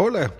[0.00, 0.32] Hola,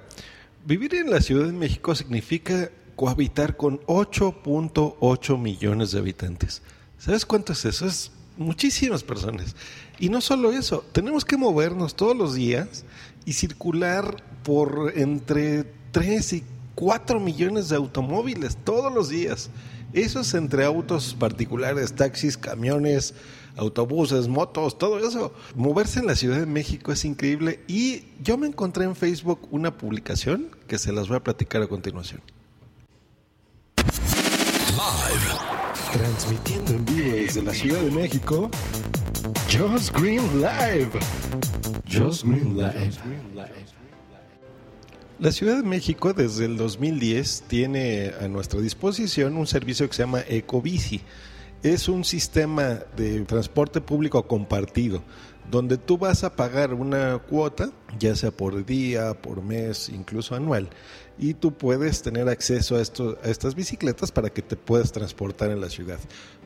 [0.64, 6.62] vivir en la Ciudad de México significa cohabitar con 8.8 millones de habitantes.
[6.96, 7.84] ¿Sabes cuánto es eso?
[7.84, 9.56] Es muchísimas personas.
[9.98, 12.84] Y no solo eso, tenemos que movernos todos los días
[13.24, 16.44] y circular por entre 3 y
[16.76, 19.50] 4 millones de automóviles todos los días.
[19.92, 23.14] Eso es entre autos particulares, taxis, camiones,
[23.56, 25.32] autobuses, motos, todo eso.
[25.54, 29.76] Moverse en la Ciudad de México es increíble y yo me encontré en Facebook una
[29.76, 32.20] publicación que se las voy a platicar a continuación.
[33.76, 35.48] Live.
[35.92, 38.50] Transmitiendo en vivo desde la Ciudad de México.
[39.50, 40.90] Just Green Live.
[41.90, 43.77] Just Green Live.
[45.20, 50.02] La Ciudad de México desde el 2010 tiene a nuestra disposición un servicio que se
[50.02, 51.00] llama Ecobici
[51.62, 55.02] es un sistema de transporte público compartido,
[55.50, 60.68] donde tú vas a pagar una cuota, ya sea por día, por mes, incluso anual,
[61.18, 65.60] y tú puedes tener acceso a, a estas bicicletas para que te puedas transportar en
[65.60, 65.98] la ciudad.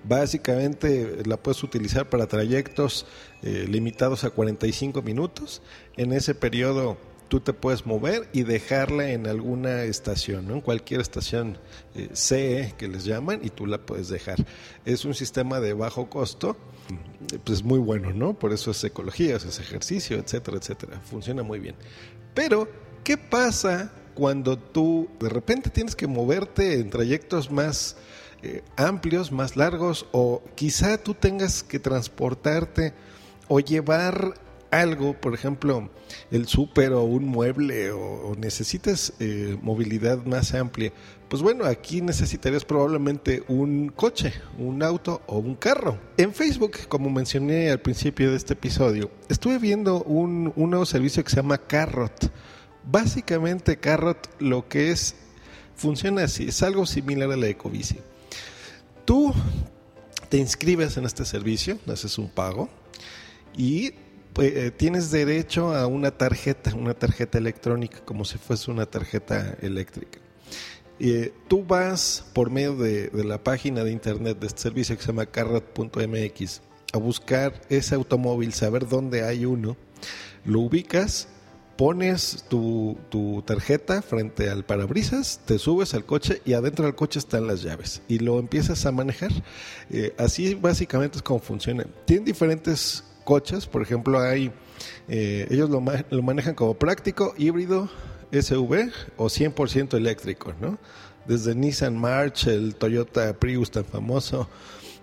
[0.05, 3.05] Básicamente la puedes utilizar para trayectos
[3.43, 5.61] eh, limitados a 45 minutos.
[5.99, 6.97] En ese periodo
[7.33, 11.57] tú te puedes mover y dejarla en alguna estación, en cualquier estación
[11.95, 14.45] eh, CE que les llaman y tú la puedes dejar.
[14.85, 16.59] Es un sistema de bajo costo,
[17.45, 18.35] pues muy bueno, ¿no?
[18.35, 21.01] Por eso es ecología, es ejercicio, etcétera, etcétera.
[21.01, 21.75] Funciona muy bien.
[22.35, 22.69] Pero,
[23.03, 27.97] ¿qué pasa cuando tú de repente tienes que moverte en trayectos más
[28.43, 32.93] eh, amplios, más largos, o quizá tú tengas que transportarte
[33.49, 34.35] o llevar
[34.73, 35.91] algo, por ejemplo,
[36.31, 40.93] el súper o un mueble o, necesitas eh, movilidad más amplia,
[41.29, 45.99] pues bueno, aquí necesitarías probablemente un coche, un auto o un carro.
[46.17, 51.31] En Facebook, como mencioné al principio de este episodio, estuve viendo un, nuevo servicio que
[51.31, 52.33] se llama Carrot.
[52.85, 55.15] Básicamente Carrot lo que es,
[55.77, 57.99] funciona así, es algo similar a la Ecobici.
[59.05, 59.35] Tú
[60.31, 62.71] te inscribes en este servicio, haces un pago
[63.55, 63.93] y
[64.33, 69.57] pues, eh, tienes derecho a una tarjeta, una tarjeta electrónica, como si fuese una tarjeta
[69.61, 70.19] eléctrica.
[70.99, 75.09] Eh, tú vas por medio de, la página de internet de este servicio que se
[75.09, 75.27] llama
[76.93, 79.77] a buscar ese automóvil, saber dónde hay uno,
[80.45, 81.29] lo ubicas,
[81.77, 82.97] pones tu,
[83.47, 88.03] tarjeta frente al parabrisas, te subes al coche y adentro del coche están las llaves
[88.09, 89.33] y lo empiezas a manejar.
[89.91, 91.85] Eh, así básicamente es como funciona.
[92.05, 94.53] Tienen diferentes coches, por ejemplo, hay
[95.09, 97.89] eh, ellos lo, lo, manejan como práctico, híbrido,
[98.33, 100.79] SUV o 100% eléctrico, ¿no?
[101.27, 104.49] Desde Nissan March, el Toyota Prius tan famoso,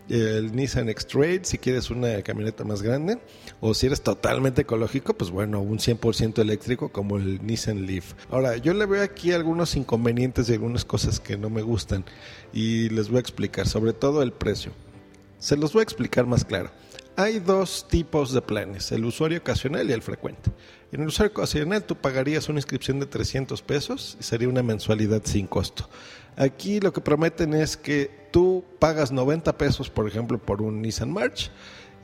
[0.09, 3.19] el Nissan X-Trade, si quieres una camioneta más grande,
[3.61, 8.13] o si eres totalmente ecológico, pues bueno, un 100% eléctrico como el Nissan Leaf.
[8.29, 12.03] Ahora, yo le veo aquí algunos inconvenientes y algunas cosas que no me gustan
[12.51, 14.71] y les voy a explicar, sobre todo el precio.
[15.37, 16.71] Se los voy a explicar más claro.
[17.19, 20.51] Hay dos tipos de planes, el usuario ocasional y el frecuente.
[20.93, 25.23] En el usuario ocasional tú pagarías una inscripción de 300 pesos y sería una mensualidad
[25.25, 25.89] sin costo.
[26.37, 31.11] Aquí lo que prometen es que tú pagas 90 pesos, por ejemplo, por un Nissan
[31.11, 31.51] March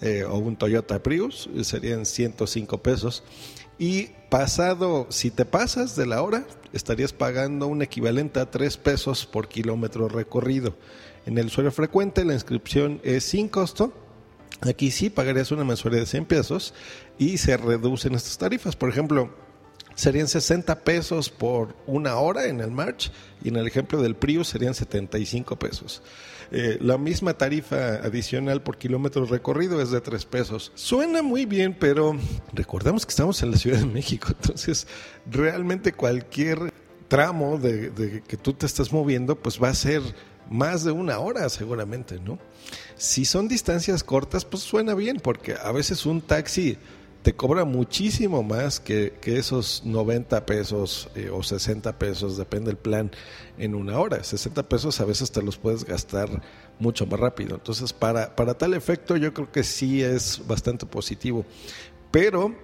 [0.02, 3.24] eh, o un Toyota Prius, serían 105 pesos.
[3.80, 9.26] Y pasado, si te pasas de la hora, estarías pagando un equivalente a 3 pesos
[9.26, 10.76] por kilómetro recorrido.
[11.26, 13.94] En el usuario frecuente la inscripción es sin costo
[14.62, 16.74] Aquí sí pagarías una mensualidad de 100 pesos
[17.18, 18.76] y se reducen estas tarifas.
[18.76, 19.30] Por ejemplo,
[19.96, 23.12] serían 60 pesos por una hora en el March
[23.44, 26.02] y en el ejemplo del Prius serían 75 pesos.
[26.52, 30.72] Eh, la misma tarifa adicional por kilómetro recorrido es de 3 pesos.
[30.76, 32.16] Suena muy bien, pero
[32.54, 34.88] recordemos que estamos en la Ciudad de México, entonces
[35.30, 36.72] realmente cualquier
[37.08, 40.02] tramo de, de que tú te estás moviendo, pues va a ser
[40.50, 42.40] más de una hora seguramente, ¿no?
[42.98, 46.78] Si son distancias cortas, pues suena bien, porque a veces un taxi
[47.24, 53.12] te cobra muchísimo más que, esos 90 pesos eh, o 60 pesos, depende del plan,
[53.58, 54.24] en una hora.
[54.24, 56.30] 60 pesos a veces te los puedes gastar
[56.80, 57.56] mucho más rápido.
[57.56, 61.46] Entonces, para, para tal efecto, yo creo que sí es bastante positivo.
[62.12, 62.56] Pero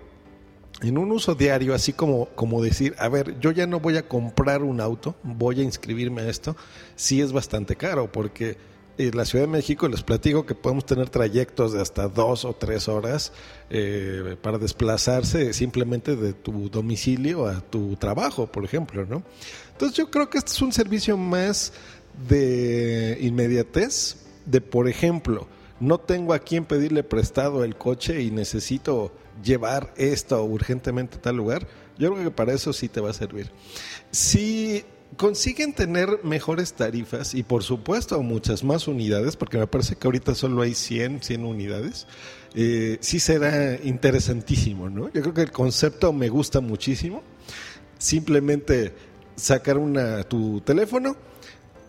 [0.82, 4.08] en un uso diario, así como, como decir, a ver, yo ya no voy a
[4.08, 6.56] comprar un auto, voy a inscribirme a esto,
[6.96, 8.58] sí es bastante caro, porque
[8.98, 12.54] en la Ciudad de México les platico que podemos tener trayectos de hasta dos o
[12.54, 13.34] tres horas
[13.70, 19.24] eh, para desplazarse simplemente de tu domicilio a tu trabajo, por ejemplo, ¿no?
[19.72, 21.74] Entonces yo creo que este es un servicio más
[22.28, 25.48] de inmediatez, de por ejemplo,
[25.80, 29.12] no tengo a quién pedirle prestado el coche y necesito
[29.44, 31.68] llevar esto urgentemente a tal lugar,
[31.98, 33.52] Yo creo que para eso sí te va a servir.
[34.12, 34.84] Si
[35.18, 40.36] consiguen tener mejores tarifas y por supuesto muchas más unidades, porque me parece que ahorita
[40.36, 42.08] solo hay 100, 100 unidades,
[42.54, 45.12] eh, sí será interesantísimo, ¿no?
[45.12, 47.24] Yo creo que el concepto me gusta muchísimo.
[47.98, 48.94] Simplemente
[49.36, 51.16] sacar una, tu teléfono,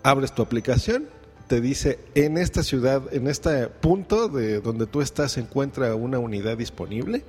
[0.03, 1.09] abres tu aplicación,
[1.47, 6.57] te dice en esta ciudad, en este punto de donde tú estás encuentra una unidad
[6.57, 7.25] disponible,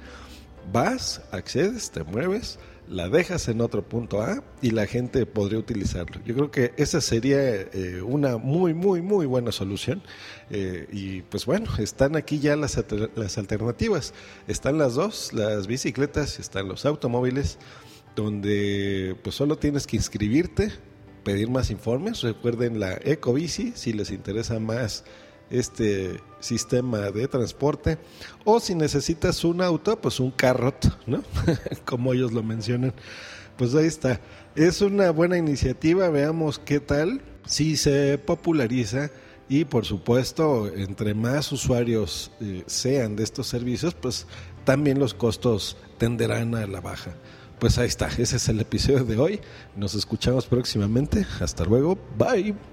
[0.71, 6.21] vas, accedes, te mueves, la dejas en otro punto A y la gente podría utilizarlo.
[6.25, 10.03] Yo creo que esa sería eh, una muy, muy, muy buena solución.
[10.49, 12.83] Eh, y pues bueno, están aquí ya las,
[13.15, 14.13] las alternativas.
[14.47, 17.57] Están las dos, las bicicletas, están los automóviles,
[18.15, 20.71] donde pues solo tienes que inscribirte,
[21.23, 22.21] pedir más informes.
[22.21, 25.05] Recuerden la Ecobici, si les interesa más
[25.49, 27.97] este sistema de transporte
[28.43, 31.23] o si necesitas un auto, pues un carrot, ¿no?
[31.85, 32.93] Como ellos lo mencionan.
[33.57, 34.19] Pues ahí está.
[34.55, 39.11] Es una buena iniciativa, veamos qué tal si se populariza
[39.49, 44.25] y por supuesto, entre más usuarios eh, sean de estos servicios, pues
[44.65, 47.13] también los costos tenderán a la baja.
[47.59, 49.41] Pues ahí está, ese es el episodio de hoy.
[49.75, 51.25] Nos escuchamos próximamente.
[51.39, 51.97] Hasta luego.
[52.17, 52.72] Bye.